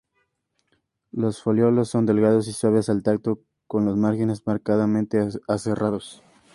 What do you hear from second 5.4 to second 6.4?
aserrados.